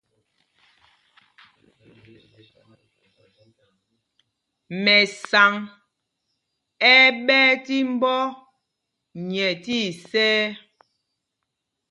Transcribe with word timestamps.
Mɛsaŋ 4.83 5.53
ɛ́ 6.91 6.97
ɛ́ 7.05 7.13
ɓɛɛ 7.25 7.49
tí 7.65 7.77
mbɔ 7.93 8.13
nyɛ 9.27 9.47
tí 9.63 9.75
isɛɛ. 9.89 10.39